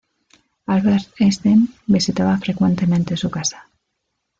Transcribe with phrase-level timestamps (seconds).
[0.65, 3.69] Albert Einstein visitaba frecuentemente su casa.